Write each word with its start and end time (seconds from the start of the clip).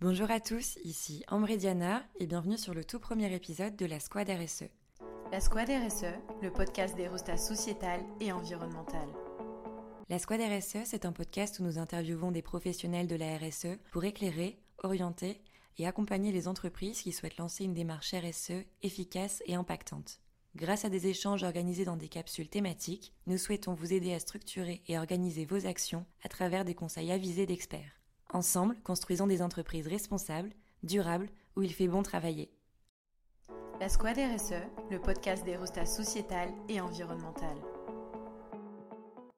Bonjour 0.00 0.30
à 0.30 0.38
tous, 0.38 0.78
ici 0.84 1.24
Ambre 1.26 1.56
Diana 1.56 2.04
et 2.20 2.28
bienvenue 2.28 2.56
sur 2.56 2.72
le 2.72 2.84
tout 2.84 3.00
premier 3.00 3.34
épisode 3.34 3.74
de 3.74 3.84
la 3.84 3.98
Squad 3.98 4.30
RSE. 4.30 4.68
La 5.32 5.40
Squad 5.40 5.68
RSE, 5.68 6.14
le 6.40 6.52
podcast 6.52 6.94
des 6.94 7.08
rostas 7.08 7.36
sociétales 7.36 8.04
et 8.20 8.30
environnementales. 8.30 9.08
La 10.08 10.20
Squad 10.20 10.40
RSE, 10.40 10.84
c'est 10.84 11.04
un 11.04 11.10
podcast 11.10 11.58
où 11.58 11.64
nous 11.64 11.80
interviewons 11.80 12.30
des 12.30 12.42
professionnels 12.42 13.08
de 13.08 13.16
la 13.16 13.38
RSE 13.38 13.76
pour 13.90 14.04
éclairer, 14.04 14.60
orienter 14.84 15.42
et 15.78 15.86
accompagner 15.88 16.30
les 16.30 16.46
entreprises 16.46 17.02
qui 17.02 17.10
souhaitent 17.10 17.38
lancer 17.38 17.64
une 17.64 17.74
démarche 17.74 18.14
RSE 18.14 18.64
efficace 18.84 19.42
et 19.46 19.56
impactante. 19.56 20.20
Grâce 20.54 20.84
à 20.84 20.90
des 20.90 21.08
échanges 21.08 21.42
organisés 21.42 21.84
dans 21.84 21.96
des 21.96 22.08
capsules 22.08 22.48
thématiques, 22.48 23.14
nous 23.26 23.36
souhaitons 23.36 23.74
vous 23.74 23.92
aider 23.92 24.14
à 24.14 24.20
structurer 24.20 24.80
et 24.86 24.96
organiser 24.96 25.44
vos 25.44 25.66
actions 25.66 26.06
à 26.22 26.28
travers 26.28 26.64
des 26.64 26.76
conseils 26.76 27.10
avisés 27.10 27.46
d'experts. 27.46 27.97
Ensemble, 28.32 28.76
construisons 28.84 29.26
des 29.26 29.40
entreprises 29.40 29.86
responsables, 29.86 30.50
durables, 30.82 31.30
où 31.56 31.62
il 31.62 31.72
fait 31.72 31.88
bon 31.88 32.02
travailler. 32.02 32.50
La 33.80 33.88
Squad 33.88 34.18
RSE, 34.18 34.62
le 34.90 35.00
podcast 35.00 35.44
des 35.44 35.56
rostas 35.56 35.86
sociétales 35.86 36.52
et 36.68 36.80
environnementales. 36.80 37.56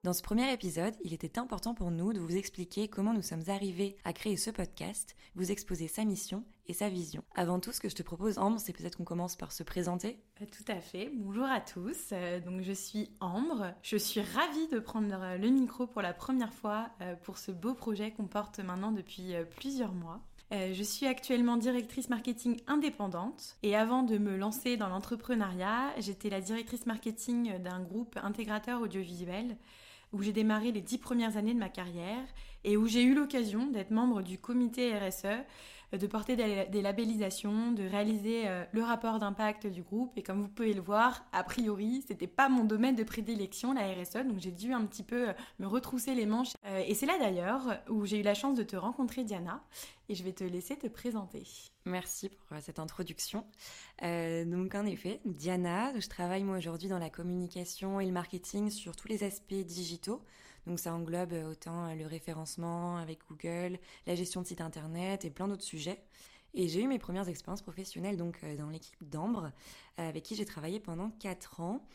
Dans 0.03 0.13
ce 0.13 0.23
premier 0.23 0.53
épisode, 0.53 0.95
il 1.05 1.15
était 1.15 1.39
important 1.39 1.75
pour 1.75 1.91
nous 1.91 2.13
de 2.13 2.19
vous 2.19 2.35
expliquer 2.35 2.89
comment 2.89 3.13
nous 3.13 3.23
sommes 3.23 3.45
arrivés 3.49 3.97
à 4.03 4.13
créer 4.13 4.37
ce 4.37 4.51
podcast, 4.51 5.15
vous 5.37 5.53
exposer 5.53 5.87
sa 5.87 6.05
mission 6.05 6.43
et 6.71 6.73
sa 6.73 6.89
vision. 6.89 7.23
Avant 7.35 7.59
tout, 7.59 7.73
ce 7.73 7.81
que 7.81 7.89
je 7.89 7.97
te 7.97 8.03
propose, 8.03 8.39
Ambre, 8.39 8.61
c'est 8.61 8.73
peut-être 8.73 8.97
qu'on 8.97 9.05
commence 9.05 9.35
par 9.35 9.51
se 9.51 9.65
présenter. 9.65 10.21
Euh, 10.41 10.47
tout 10.47 10.73
à 10.73 10.77
fait. 10.77 11.11
Bonjour 11.17 11.45
à 11.45 11.61
tous. 11.61 11.97
Euh, 12.13 12.39
donc 12.41 12.63
je 12.63 12.73
suis 12.73 13.11
Ambre. 13.19 13.75
Je 13.83 13.97
suis 13.97 14.21
ravie 14.21 14.69
de 14.69 14.79
prendre 14.79 15.21
euh, 15.21 15.37
le 15.37 15.49
micro 15.49 15.89
pour 15.89 16.01
la 16.01 16.13
première 16.13 16.55
fois 16.55 16.91
pour 17.25 17.39
ce 17.39 17.51
beau 17.51 17.75
projet 17.75 18.13
qu'on 18.13 18.27
porte 18.27 18.61
maintenant 18.61 18.93
depuis 18.93 19.33
plusieurs 19.57 19.93
mois. 19.93 20.21
je 20.51 20.83
suis 20.83 21.07
actuellement 21.07 21.57
directrice 21.57 22.09
marketing 22.09 22.61
indépendante 22.67 23.57
et 23.63 23.75
avant 23.75 24.03
de 24.03 24.19
me 24.19 24.37
lancer 24.37 24.77
dans 24.77 24.89
l'entrepreneuriat, 24.89 25.93
j'étais 25.99 26.31
la 26.31 26.41
directrice 26.41 26.87
marketing 26.87 27.59
d'un 27.59 27.81
groupe 27.81 28.17
intégrateur 28.23 28.81
audiovisuel 28.81 29.57
où 30.13 30.23
j'ai 30.23 30.33
démarré 30.33 30.73
les 30.73 30.81
dix 30.81 30.99
premières 30.99 31.37
années 31.37 31.55
de 31.55 31.59
ma 31.59 31.69
carrière 31.69 32.25
et 32.65 32.77
où 32.77 32.87
j'ai 32.87 33.03
eu 33.03 33.15
l'occasion 33.15 33.67
d'être 33.67 33.91
membre 33.91 34.23
du 34.23 34.39
comité 34.39 34.97
RSE, 34.97 35.27
euh, 35.93 35.99
de 35.99 36.07
porter 36.07 36.37
des, 36.37 36.83
labellisations, 36.83 37.73
de 37.73 37.83
réaliser 37.83 38.49
euh, 38.49 38.65
le 38.73 38.83
rapport 38.83 39.19
d'impact 39.19 39.67
du 39.67 39.83
groupe. 39.83 40.13
Et 40.17 40.23
comme 40.23 40.43
vous 40.43 40.49
pouvez 40.49 40.73
le 40.73 40.81
voir, 40.81 41.25
a 41.33 41.43
priori, 41.43 42.05
c'était 42.07 42.27
pas 42.27 42.49
mon 42.49 42.65
domaine 42.65 42.95
de 42.95 43.05
prédilection, 43.05 43.73
la 43.73 43.93
RSE, 43.93 44.27
donc 44.27 44.39
j'ai 44.39 44.53
dû 44.53 44.73
un 44.73 44.85
petit 44.85 45.03
peu 45.03 45.31
euh, 45.31 45.33
me 45.59 45.67
retrousser 45.67 46.15
les 46.15 46.27
manches. 46.27 46.53
et 46.87 46.95
c'est 46.95 47.07
là 47.07 47.19
d'ailleurs 47.19 47.63
où 47.89 48.07
j'ai 48.07 48.19
eu 48.21 48.23
la 48.23 48.35
chance 48.35 48.57
de 48.57 48.63
te 48.63 48.77
rencontrer, 48.77 49.25
Diana, 49.25 49.63
et 50.09 50.15
je 50.15 50.23
vais 50.23 50.33
te 50.33 50.45
laisser 50.45 50.77
te 50.77 50.87
présenter. 50.87 51.43
Merci 51.85 52.29
pour 52.29 52.59
cette 52.61 52.79
introduction. 52.79 53.45
donc 54.03 54.75
en 54.75 54.87
effet, 54.87 55.21
Diana, 55.25 55.99
je 55.99 56.09
travaille 56.09 56.45
moi 56.45 56.59
aujourd'hui 56.59 56.89
dans 56.89 56.99
la 56.99 57.11
communication 57.11 58.01
et 58.01 58.07
le 58.07 58.13
marketing 58.13 58.71
sur 58.71 58.97
tous 58.97 59.09
les 59.09 59.25
aspects 59.25 59.55
digitaux. 59.55 60.23
Donc 60.67 60.79
ça 60.79 60.93
englobe 60.95 61.33
autant 61.51 61.95
le 61.95 62.07
référencement 62.07 62.50
avec 62.59 63.21
Google, 63.29 63.79
la 64.07 64.15
gestion 64.15 64.43
de 64.43 64.47
site 64.47 64.61
internet 64.61 65.25
et 65.25 65.31
plein 65.31 65.49
d'autres 65.49 65.65
sujets. 65.65 66.03
Et 66.55 66.69
j'ai 66.69 66.83
eu 66.83 66.89
mes 66.89 66.99
premières 66.99 67.29
expériences 67.29 67.63
professionnelles 67.63 68.17
donc 68.17 68.41
euh, 68.43 68.57
dans 68.57 68.71
l'équipe 68.71 69.09
d'Ambre, 69.09 69.53
euh, 69.99 70.09
avec 70.09 70.25
qui 70.25 70.35
j'ai 70.35 70.45
travaillé 70.45 70.81
pendant 70.81 71.11
4 71.21 71.61
ans, 71.61 71.87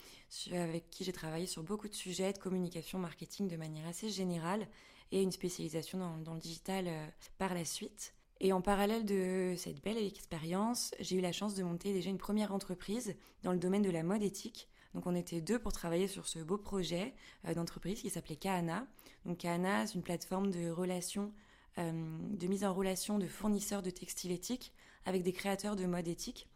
avec 0.52 0.90
qui 0.90 1.04
j'ai 1.04 1.12
travaillé 1.12 1.46
sur 1.46 1.64
beaucoup 1.64 1.90
de 1.90 1.94
sujets 1.94 2.32
de 2.32 2.38
communication, 2.38 2.98
marketing 2.98 3.50
de 3.50 3.58
manière 3.58 3.86
assez 3.88 4.10
générale 4.10 4.68
et 5.12 5.22
une 5.22 5.32
spécialisation 5.32 5.98
dans, 5.98 6.18
dans 6.18 6.34
le 6.34 6.40
digital 6.40 6.86
euh, 6.88 7.08
par 7.38 7.54
la 7.54 7.66
suite. 7.66 8.14
Et 8.40 8.54
en 8.54 8.62
parallèle 8.62 9.06
de 9.06 9.56
cette 9.58 9.82
belle 9.82 9.98
expérience, 9.98 10.94
j'ai 11.00 11.18
eu 11.18 11.22
la 11.22 11.32
chance 11.32 11.56
de 11.56 11.64
monter 11.64 11.94
déjà 11.94 12.10
une 12.10 12.18
première 12.18 12.54
entreprise 12.54 13.16
dans 13.44 13.52
le 13.52 13.60
domaine 13.60 13.82
de 13.82 13.90
la 13.90 14.04
mode 14.04 14.24
éthique 14.24 14.70
donc 14.96 15.06
on 15.06 15.14
était 15.14 15.42
deux 15.42 15.60
pour 15.60 15.74
travailler 15.74 16.08
sur 16.08 16.26
ce 16.26 16.40
beau 16.40 16.58
projet 16.58 17.14
euh, 17.48 17.54
d'entreprise 17.54 18.02
qui 18.02 18.10
s'appelait 18.10 18.38
Kahana. 18.38 18.88
Donc 19.26 19.40
c'est 19.42 19.94
une 19.94 20.02
plateforme 20.02 20.50
de 20.50 20.70
relations, 20.70 21.34
euh, 21.78 21.92
de 21.92 22.48
mise 22.48 22.64
en 22.64 22.74
relation 22.74 23.20
de 23.20 23.28
fournisseurs 23.28 23.82
de 23.82 23.90
textiles 23.90 24.32
éthiques 24.32 24.74
avec 25.06 25.22
des 25.22 25.34
créateurs 25.34 25.76
de 25.76 25.86
mode 25.86 26.08
éthique. 26.08 26.48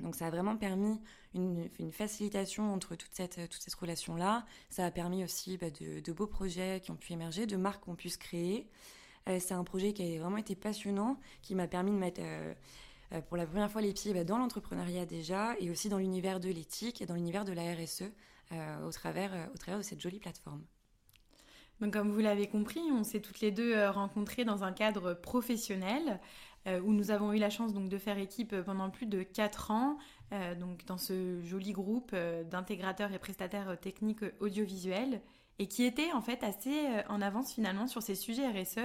Donc 0.00 0.14
ça 0.14 0.26
a 0.26 0.30
vraiment 0.30 0.56
permis 0.56 0.98
une, 1.34 1.68
facilitation 1.90 2.72
entre 2.72 2.94
toute 2.94 3.12
cette, 3.12 3.48
toute 3.50 3.60
cette 3.60 3.74
relation-là. 3.74 4.46
Ça 4.70 4.86
a 4.86 4.90
permis 4.90 5.24
aussi 5.24 5.58
bah, 5.58 5.70
de, 5.70 6.12
beaux 6.12 6.26
projets 6.26 6.80
qui 6.80 6.92
ont 6.92 6.96
pu 6.96 7.12
émerger, 7.12 7.46
de 7.46 7.56
marques 7.56 7.84
qu'on 7.84 7.96
puisse 7.96 8.16
créer. 8.16 8.68
Euh, 9.28 9.38
c'est 9.40 9.54
un 9.54 9.64
projet 9.64 9.92
qui 9.92 10.02
a 10.02 10.20
vraiment 10.20 10.38
été 10.38 10.54
passionnant, 10.54 11.18
qui 11.42 11.54
m'a 11.54 11.66
permis 11.66 11.90
de 11.90 11.96
mettre 11.96 12.20
euh, 12.22 12.54
pour 13.20 13.36
la 13.36 13.46
première 13.46 13.70
fois 13.70 13.82
les 13.82 13.92
pieds 13.92 14.14
bah, 14.14 14.24
dans 14.24 14.38
l'entrepreneuriat 14.38 15.06
déjà 15.06 15.54
et 15.60 15.70
aussi 15.70 15.88
dans 15.88 15.98
l'univers 15.98 16.40
de 16.40 16.48
l'éthique 16.48 17.02
et 17.02 17.06
dans 17.06 17.14
l'univers 17.14 17.44
de 17.44 17.52
la 17.52 17.74
RSE 17.74 18.04
euh, 18.52 18.86
au, 18.86 18.90
travers, 18.90 19.34
euh, 19.34 19.46
au 19.54 19.58
travers 19.58 19.78
de 19.78 19.84
cette 19.84 20.00
jolie 20.00 20.18
plateforme. 20.18 20.62
Donc, 21.80 21.92
comme 21.92 22.10
vous 22.10 22.20
l'avez 22.20 22.48
compris, 22.48 22.80
on 22.92 23.02
s'est 23.02 23.20
toutes 23.20 23.40
les 23.40 23.50
deux 23.50 23.88
rencontrées 23.88 24.44
dans 24.44 24.62
un 24.62 24.72
cadre 24.72 25.14
professionnel 25.14 26.20
où 26.84 26.92
nous 26.92 27.10
avons 27.10 27.32
eu 27.32 27.38
la 27.38 27.50
chance 27.50 27.72
donc 27.72 27.88
de 27.88 27.98
faire 27.98 28.18
équipe 28.18 28.54
pendant 28.60 28.88
plus 28.88 29.06
de 29.06 29.24
4 29.24 29.72
ans 29.72 29.98
donc 30.60 30.84
dans 30.84 30.96
ce 30.96 31.42
joli 31.42 31.72
groupe 31.72 32.14
d'intégrateurs 32.48 33.12
et 33.12 33.18
prestataires 33.18 33.76
techniques 33.80 34.22
audiovisuels 34.38 35.20
et 35.58 35.66
qui 35.66 35.84
était 35.84 36.12
en 36.12 36.20
fait 36.20 36.42
assez 36.42 36.86
euh, 36.86 37.02
en 37.08 37.20
avance 37.20 37.52
finalement 37.52 37.86
sur 37.86 38.02
ces 38.02 38.14
sujets 38.14 38.48
RSE, 38.48 38.78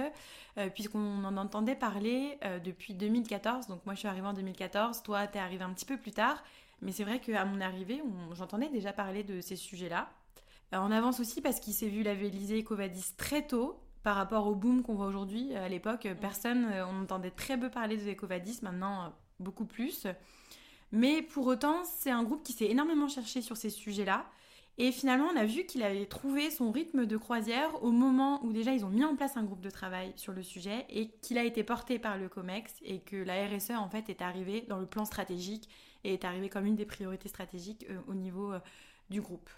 euh, 0.58 0.68
puisqu'on 0.70 1.24
en 1.24 1.36
entendait 1.36 1.74
parler 1.74 2.38
euh, 2.44 2.58
depuis 2.58 2.94
2014. 2.94 3.66
Donc 3.68 3.84
moi 3.86 3.94
je 3.94 4.00
suis 4.00 4.08
arrivée 4.08 4.26
en 4.26 4.32
2014, 4.32 5.02
toi 5.02 5.26
tu 5.26 5.38
es 5.38 5.40
arrivée 5.40 5.64
un 5.64 5.72
petit 5.72 5.86
peu 5.86 5.96
plus 5.96 6.12
tard, 6.12 6.42
mais 6.82 6.92
c'est 6.92 7.04
vrai 7.04 7.20
qu'à 7.20 7.44
mon 7.44 7.60
arrivée, 7.60 8.02
j'entendais 8.34 8.68
déjà 8.68 8.92
parler 8.92 9.24
de 9.24 9.40
ces 9.40 9.56
sujets-là. 9.56 10.10
en 10.72 10.90
avance 10.92 11.20
aussi 11.20 11.40
parce 11.40 11.58
qu'il 11.60 11.74
s'est 11.74 11.88
vu 11.88 12.02
labelliser 12.02 12.62
Covadis 12.62 13.14
très 13.16 13.46
tôt, 13.46 13.80
par 14.04 14.14
rapport 14.14 14.46
au 14.46 14.54
boom 14.54 14.82
qu'on 14.82 14.94
voit 14.94 15.06
aujourd'hui. 15.06 15.54
À 15.56 15.68
l'époque, 15.68 16.08
personne, 16.20 16.66
on 16.88 17.02
entendait 17.02 17.32
très 17.32 17.58
peu 17.58 17.68
parler 17.68 17.96
de 17.96 18.10
Ecovadis, 18.10 18.60
maintenant 18.62 19.12
beaucoup 19.40 19.66
plus. 19.66 20.06
Mais 20.92 21.20
pour 21.20 21.46
autant, 21.46 21.82
c'est 21.84 22.10
un 22.10 22.22
groupe 22.22 22.42
qui 22.42 22.52
s'est 22.52 22.66
énormément 22.66 23.08
cherché 23.08 23.42
sur 23.42 23.56
ces 23.56 23.70
sujets-là. 23.70 24.24
Et 24.80 24.92
finalement, 24.92 25.26
on 25.32 25.36
a 25.36 25.44
vu 25.44 25.66
qu'il 25.66 25.82
avait 25.82 26.06
trouvé 26.06 26.52
son 26.52 26.70
rythme 26.70 27.04
de 27.04 27.16
croisière 27.16 27.82
au 27.82 27.90
moment 27.90 28.40
où 28.44 28.52
déjà 28.52 28.72
ils 28.72 28.84
ont 28.84 28.90
mis 28.90 29.04
en 29.04 29.16
place 29.16 29.36
un 29.36 29.42
groupe 29.42 29.60
de 29.60 29.70
travail 29.70 30.12
sur 30.14 30.32
le 30.32 30.44
sujet 30.44 30.86
et 30.88 31.10
qu'il 31.20 31.36
a 31.36 31.42
été 31.42 31.64
porté 31.64 31.98
par 31.98 32.16
le 32.16 32.28
COMEX 32.28 32.72
et 32.84 33.00
que 33.00 33.16
la 33.16 33.44
RSE 33.48 33.72
en 33.72 33.88
fait 33.88 34.08
est 34.08 34.22
arrivée 34.22 34.64
dans 34.68 34.78
le 34.78 34.86
plan 34.86 35.04
stratégique 35.04 35.68
et 36.04 36.14
est 36.14 36.24
arrivée 36.24 36.48
comme 36.48 36.64
une 36.64 36.76
des 36.76 36.86
priorités 36.86 37.28
stratégiques 37.28 37.86
euh, 37.90 37.98
au 38.06 38.14
niveau 38.14 38.52
euh, 38.52 38.60
du 39.10 39.20
groupe. 39.20 39.50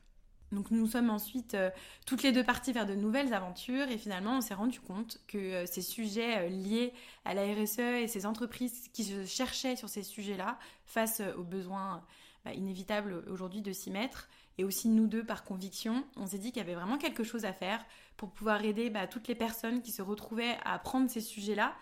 Donc 0.52 0.70
nous 0.70 0.86
sommes 0.86 1.10
ensuite 1.10 1.52
euh, 1.52 1.70
toutes 2.06 2.22
les 2.22 2.32
deux 2.32 2.42
parties 2.42 2.72
vers 2.72 2.86
de 2.86 2.94
nouvelles 2.94 3.34
aventures 3.34 3.90
et 3.90 3.98
finalement 3.98 4.38
on 4.38 4.40
s'est 4.40 4.54
rendu 4.54 4.80
compte 4.80 5.20
que 5.28 5.66
ces 5.66 5.82
sujets 5.82 6.48
liés 6.48 6.94
à 7.26 7.34
la 7.34 7.42
RSE 7.42 7.78
et 7.78 8.08
ces 8.08 8.24
entreprises 8.24 8.88
qui 8.94 9.04
se 9.04 9.26
cherchaient 9.26 9.76
sur 9.76 9.90
ces 9.90 10.02
sujets-là 10.02 10.58
face 10.86 11.20
aux 11.36 11.44
besoins 11.44 12.02
bah, 12.46 12.54
inévitables 12.54 13.22
aujourd'hui 13.28 13.60
de 13.60 13.70
s'y 13.70 13.90
mettre, 13.90 14.28
et 14.60 14.64
aussi 14.64 14.90
nous 14.90 15.06
deux 15.06 15.24
par 15.24 15.44
conviction, 15.44 16.04
on 16.16 16.26
s'est 16.26 16.36
dit 16.36 16.52
qu'il 16.52 16.60
y 16.60 16.64
avait 16.64 16.74
vraiment 16.74 16.98
quelque 16.98 17.24
chose 17.24 17.46
à 17.46 17.54
faire 17.54 17.82
pour 18.18 18.30
pouvoir 18.30 18.62
aider 18.62 18.90
bah, 18.90 19.06
toutes 19.06 19.26
les 19.26 19.34
personnes 19.34 19.80
qui 19.80 19.90
se 19.90 20.02
retrouvaient 20.02 20.58
à 20.64 20.74
apprendre 20.74 21.08
ces 21.10 21.22
sujets-là, 21.22 21.74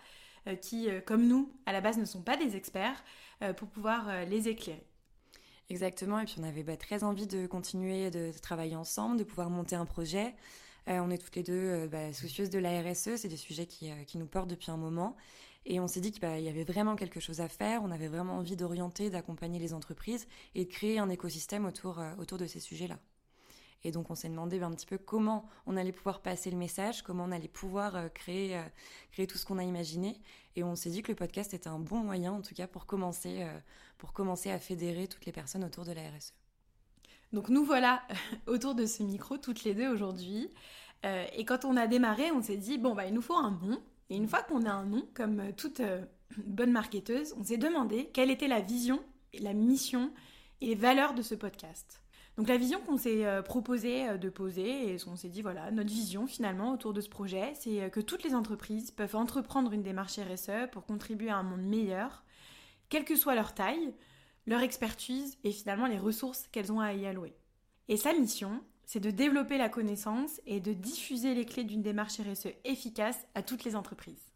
euh, 0.47 0.55
qui, 0.55 0.89
euh, 0.89 1.01
comme 1.01 1.27
nous, 1.27 1.51
à 1.65 1.73
la 1.73 1.81
base 1.81 1.97
ne 1.97 2.05
sont 2.05 2.21
pas 2.21 2.37
des 2.37 2.55
experts, 2.55 3.03
euh, 3.41 3.51
pour 3.51 3.67
pouvoir 3.67 4.25
les 4.27 4.47
éclairer. 4.47 4.85
Exactement, 5.69 6.19
et 6.21 6.25
puis 6.25 6.35
on 6.39 6.43
avait 6.43 6.63
bah, 6.63 6.77
très 6.77 7.03
envie 7.03 7.27
de 7.27 7.47
continuer 7.47 8.11
de, 8.11 8.31
travailler 8.41 8.77
ensemble, 8.77 9.17
de 9.17 9.25
pouvoir 9.25 9.49
monter 9.49 9.75
un 9.75 9.85
projet. 9.85 10.33
on 10.87 11.11
est 11.11 11.17
toutes 11.17 11.35
les 11.35 11.43
deux 11.43 11.85
bah, 11.87 12.13
soucieuses 12.13 12.49
de 12.49 12.59
la 12.59 12.81
RSE, 12.81 13.17
c'est 13.17 13.27
des 13.27 13.35
sujets 13.35 13.65
qui, 13.65 13.91
qui, 14.07 14.17
nous 14.17 14.25
portent 14.25 14.49
depuis 14.49 14.71
un 14.71 14.77
moment. 14.77 15.17
Et 15.69 15.79
on 15.79 15.87
s'est 15.87 16.01
dit 16.01 16.11
qu'il 16.11 16.23
y 16.41 16.49
avait 16.49 16.63
vraiment 16.63 16.95
quelque 16.95 17.19
chose 17.19 17.41
à 17.41 17.47
faire, 17.47 17.83
on 17.83 17.91
avait 17.91 18.07
vraiment 18.07 18.37
envie 18.37 18.55
d'orienter, 18.55 19.11
d'accompagner 19.11 19.59
les 19.59 19.75
entreprises 19.75 20.27
et 20.55 20.65
de 20.65 20.69
créer 20.69 20.97
un 20.97 21.09
écosystème 21.09 21.65
autour, 21.65 21.99
euh, 21.99 22.11
autour 22.17 22.39
de 22.39 22.47
ces 22.47 22.59
sujets-là. 22.59 22.97
Et 23.83 23.91
donc 23.91 24.09
on 24.09 24.15
s'est 24.15 24.29
demandé 24.29 24.57
ben, 24.57 24.71
un 24.71 24.75
petit 24.75 24.87
peu 24.87 24.97
comment 24.97 25.47
on 25.67 25.77
allait 25.77 25.91
pouvoir 25.91 26.21
passer 26.21 26.49
le 26.49 26.57
message, 26.57 27.03
comment 27.03 27.25
on 27.25 27.31
allait 27.31 27.47
pouvoir 27.47 27.95
euh, 27.95 28.09
créer, 28.09 28.57
euh, 28.57 28.63
créer 29.11 29.27
tout 29.27 29.37
ce 29.37 29.45
qu'on 29.45 29.59
a 29.59 29.63
imaginé. 29.63 30.19
Et 30.55 30.63
on 30.63 30.75
s'est 30.75 30.89
dit 30.89 31.03
que 31.03 31.11
le 31.11 31.15
podcast 31.15 31.53
était 31.53 31.69
un 31.69 31.77
bon 31.77 31.99
moyen, 31.99 32.31
en 32.33 32.41
tout 32.41 32.55
cas, 32.55 32.65
pour 32.65 32.87
commencer, 32.87 33.47
pour 33.99 34.11
commencer 34.11 34.49
à 34.49 34.57
fédérer 34.57 35.07
toutes 35.07 35.27
les 35.27 35.31
personnes 35.31 35.63
autour 35.63 35.85
de 35.85 35.91
la 35.91 36.01
RSE. 36.01 36.33
Donc 37.31 37.47
nous 37.47 37.63
voilà 37.63 38.01
autour 38.47 38.73
de 38.73 38.87
ce 38.87 39.03
micro 39.03 39.37
toutes 39.37 39.63
les 39.63 39.75
deux 39.75 39.87
aujourd'hui. 39.87 40.49
et 41.03 41.45
quand 41.45 41.63
on 41.63 41.77
a 41.77 41.85
démarré, 41.85 42.31
on 42.31 42.41
s'est 42.41 42.57
dit, 42.57 42.79
bon, 42.79 42.95
bah, 42.95 43.05
il 43.05 43.13
nous 43.13 43.21
faut 43.21 43.37
un 43.37 43.51
nom. 43.51 43.79
Et 44.09 44.15
une 44.15 44.27
fois 44.27 44.41
qu'on 44.43 44.65
a 44.65 44.71
un 44.71 44.85
nom, 44.85 45.07
comme 45.13 45.39
euh, 45.39 45.51
toute 45.55 45.79
euh, 45.79 46.03
bonne 46.45 46.71
marketeuse, 46.71 47.33
on 47.37 47.43
s'est 47.43 47.57
demandé 47.57 48.09
quelle 48.13 48.31
était 48.31 48.47
la 48.47 48.61
vision, 48.61 49.01
la 49.39 49.53
mission 49.53 50.11
et 50.61 50.67
les 50.67 50.75
valeurs 50.75 51.13
de 51.13 51.21
ce 51.21 51.35
podcast. 51.35 52.01
Donc 52.39 52.47
la 52.47 52.55
vision 52.55 52.79
qu'on 52.79 52.95
s'est 52.95 53.25
euh, 53.25 53.41
proposé 53.41 54.07
euh, 54.07 54.17
de 54.17 54.29
poser 54.29 54.93
et 54.93 54.97
qu'on 54.97 55.17
s'est 55.17 55.27
dit, 55.27 55.41
voilà, 55.41 55.71
notre 55.71 55.89
vision 55.89 56.25
finalement 56.25 56.71
autour 56.71 56.93
de 56.93 57.01
ce 57.01 57.09
projet, 57.09 57.51
c'est 57.55 57.89
que 57.91 57.99
toutes 57.99 58.23
les 58.23 58.33
entreprises 58.33 58.91
peuvent 58.91 59.17
entreprendre 59.17 59.73
une 59.73 59.83
démarche 59.83 60.17
RSE 60.17 60.71
pour 60.71 60.85
contribuer 60.85 61.29
à 61.29 61.35
un 61.35 61.43
monde 61.43 61.63
meilleur, 61.63 62.23
quelle 62.87 63.03
que 63.03 63.17
soit 63.17 63.35
leur 63.35 63.53
taille, 63.53 63.93
leur 64.47 64.61
expertise 64.61 65.37
et 65.43 65.51
finalement 65.51 65.87
les 65.87 65.99
ressources 65.99 66.47
qu'elles 66.53 66.71
ont 66.71 66.79
à 66.79 66.93
y 66.93 67.05
allouer. 67.05 67.35
Et 67.89 67.97
sa 67.97 68.13
mission, 68.13 68.63
c'est 68.91 68.99
de 68.99 69.11
développer 69.11 69.59
la 69.59 69.69
connaissance 69.69 70.41
et 70.47 70.59
de 70.59 70.73
diffuser 70.73 71.35
les 71.35 71.45
clés 71.45 71.63
d'une 71.63 71.83
démarche 71.83 72.19
RSE 72.19 72.47
efficace 72.63 73.19
à 73.35 73.43
toutes 73.43 73.63
les 73.63 73.75
entreprises. 73.75 74.31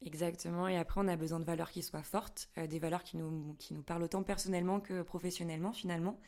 Exactement, 0.00 0.66
et 0.66 0.78
après 0.78 1.02
on 1.02 1.08
a 1.08 1.16
besoin 1.16 1.38
de 1.40 1.44
valeurs 1.44 1.70
qui 1.70 1.82
soient 1.82 2.02
fortes, 2.02 2.48
des 2.56 2.78
valeurs 2.78 3.02
qui 3.02 3.18
nous, 3.18 3.54
qui 3.58 3.74
nous 3.74 3.82
parlent 3.82 4.04
autant 4.04 4.22
personnellement 4.22 4.80
que 4.80 5.02
professionnellement 5.02 5.74
finalement. 5.74 6.18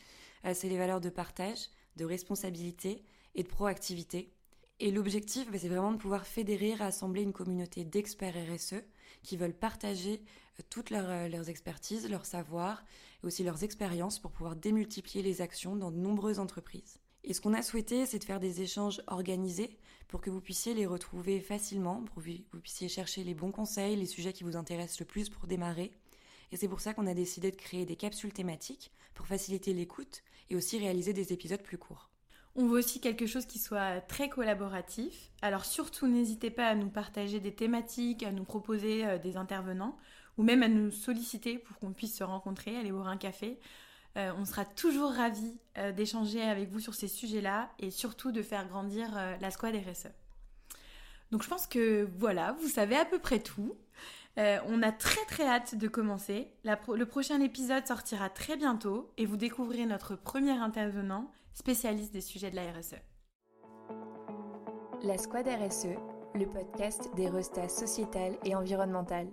Euh, 0.44 0.52
c'est 0.52 0.68
les 0.68 0.76
valeurs 0.76 1.00
de 1.00 1.08
partage, 1.08 1.70
de 1.96 2.04
responsabilité 2.04 3.02
et 3.34 3.42
de 3.42 3.48
proactivité. 3.48 4.30
Et 4.78 4.90
l'objectif, 4.90 5.50
bah, 5.50 5.56
c'est 5.58 5.68
vraiment 5.68 5.92
de 5.92 5.96
pouvoir 5.96 6.26
fédérer, 6.26 6.74
rassembler 6.74 7.22
une 7.22 7.32
communauté 7.32 7.82
d'experts 7.82 8.34
RSE 8.34 8.82
qui 9.22 9.38
veulent 9.38 9.56
partager 9.56 10.20
euh, 10.60 10.62
toutes 10.68 10.92
euh, 10.92 11.28
leurs 11.28 11.48
expertises, 11.48 12.10
leurs 12.10 12.26
savoirs 12.26 12.84
et 13.22 13.26
aussi 13.26 13.42
leurs 13.42 13.64
expériences 13.64 14.18
pour 14.18 14.32
pouvoir 14.32 14.54
démultiplier 14.54 15.22
les 15.22 15.40
actions 15.40 15.76
dans 15.76 15.90
de 15.90 15.96
nombreuses 15.96 16.40
entreprises. 16.40 17.00
Et 17.24 17.32
ce 17.32 17.40
qu'on 17.40 17.54
a 17.54 17.62
souhaité, 17.62 18.04
c'est 18.04 18.18
de 18.18 18.24
faire 18.24 18.38
des 18.38 18.60
échanges 18.60 19.02
organisés 19.06 19.78
pour 20.08 20.20
que 20.20 20.28
vous 20.28 20.42
puissiez 20.42 20.74
les 20.74 20.84
retrouver 20.84 21.40
facilement, 21.40 22.02
pour 22.02 22.22
que 22.22 22.30
vous 22.52 22.60
puissiez 22.60 22.88
chercher 22.88 23.24
les 23.24 23.32
bons 23.34 23.50
conseils, 23.50 23.96
les 23.96 24.06
sujets 24.06 24.34
qui 24.34 24.44
vous 24.44 24.56
intéressent 24.56 25.00
le 25.00 25.06
plus 25.06 25.30
pour 25.30 25.46
démarrer. 25.46 25.90
Et 26.52 26.56
c'est 26.56 26.68
pour 26.68 26.80
ça 26.80 26.92
qu'on 26.92 27.06
a 27.06 27.14
décidé 27.14 27.50
de 27.50 27.56
créer 27.56 27.86
des 27.86 27.96
capsules 27.96 28.32
thématiques 28.32 28.92
pour 29.14 29.26
faciliter 29.26 29.72
l'écoute 29.72 30.22
et 30.50 30.56
aussi 30.56 30.78
réaliser 30.78 31.14
des 31.14 31.32
épisodes 31.32 31.62
plus 31.62 31.78
courts. 31.78 32.10
On 32.56 32.66
veut 32.66 32.78
aussi 32.78 33.00
quelque 33.00 33.26
chose 33.26 33.46
qui 33.46 33.58
soit 33.58 34.00
très 34.02 34.28
collaboratif. 34.28 35.32
Alors 35.42 35.64
surtout, 35.64 36.06
n'hésitez 36.06 36.50
pas 36.50 36.68
à 36.68 36.74
nous 36.74 36.90
partager 36.90 37.40
des 37.40 37.54
thématiques, 37.54 38.22
à 38.22 38.30
nous 38.30 38.44
proposer 38.44 39.04
euh, 39.04 39.18
des 39.18 39.36
intervenants 39.36 39.96
ou 40.36 40.42
même 40.42 40.62
à 40.62 40.68
nous 40.68 40.90
solliciter 40.90 41.58
pour 41.58 41.78
qu'on 41.78 41.92
puisse 41.92 42.16
se 42.16 42.24
rencontrer, 42.24 42.76
aller 42.76 42.92
boire 42.92 43.08
un 43.08 43.16
café. 43.16 43.58
Euh, 44.16 44.32
on 44.38 44.44
sera 44.44 44.64
toujours 44.64 45.12
ravis 45.12 45.58
euh, 45.78 45.92
d'échanger 45.92 46.42
avec 46.42 46.70
vous 46.70 46.80
sur 46.80 46.94
ces 46.94 47.08
sujets-là 47.08 47.70
et 47.78 47.90
surtout 47.90 48.32
de 48.32 48.42
faire 48.42 48.66
grandir 48.68 49.10
la 49.40 49.50
squad 49.50 49.74
RSE. 49.74 50.08
Donc 51.30 51.42
je 51.42 51.48
pense 51.48 51.66
que 51.66 52.08
voilà, 52.18 52.52
vous 52.60 52.68
savez 52.68 52.96
à 52.96 53.04
peu 53.04 53.18
près 53.18 53.40
tout. 53.40 53.76
Euh, 54.38 54.58
on 54.66 54.82
a 54.82 54.90
très 54.90 55.24
très 55.26 55.46
hâte 55.46 55.76
de 55.76 55.88
commencer. 55.88 56.48
le 56.64 57.04
prochain 57.04 57.40
épisode 57.40 57.86
sortira 57.86 58.28
très 58.30 58.56
bientôt 58.56 59.12
et 59.16 59.26
vous 59.26 59.36
découvrirez 59.36 59.86
notre 59.86 60.16
premier 60.16 60.52
intervenant, 60.52 61.30
spécialiste 61.52 62.12
des 62.12 62.20
sujets 62.20 62.50
de 62.50 62.56
la 62.56 62.72
RSE. 62.72 62.96
La 65.02 65.18
Squad 65.18 65.46
RSE, 65.46 65.96
le 66.34 66.46
podcast 66.46 67.10
des 67.14 67.28
restats 67.28 67.68
sociétales 67.68 68.36
et 68.44 68.54
environnementales. 68.54 69.28